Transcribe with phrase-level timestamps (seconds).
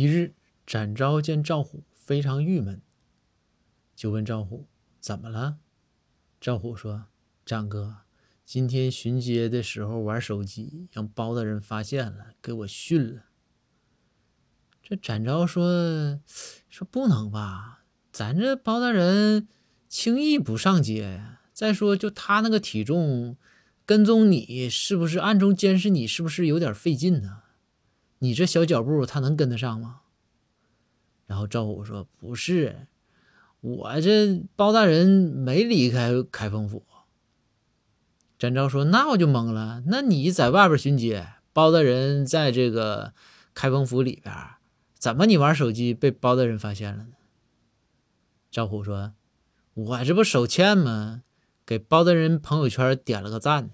[0.00, 0.32] 一日，
[0.66, 2.80] 展昭见赵虎非常郁闷，
[3.94, 4.66] 就问赵虎
[4.98, 5.58] 怎么了。
[6.40, 7.08] 赵虎说
[7.44, 7.96] ：“展哥，
[8.46, 13.24] 今天巡街的时候玩手机，让包大人发现了，给我训了。”
[14.82, 16.18] 这展昭说
[16.70, 19.48] ：“说不能吧，咱这包大人
[19.86, 21.42] 轻易不上街呀。
[21.52, 23.36] 再说，就他那个体重，
[23.84, 27.42] 跟踪你是不是暗中监视你，是不是有点费劲呢？
[28.20, 30.00] 你这小脚步，他能跟得上吗？”
[31.26, 32.86] 然后赵虎说：“不是。”
[33.60, 36.82] 我这包大人没离开开封府。
[38.38, 39.82] 展昭说：“那我就懵了。
[39.86, 43.12] 那你在外边巡街，包大人在这个
[43.52, 44.34] 开封府里边，
[44.94, 47.12] 怎么你玩手机被包大人发现了呢？”
[48.50, 49.12] 赵虎说
[49.74, 51.22] ：“我这不手欠吗？
[51.66, 53.70] 给包大人朋友圈点了个赞。”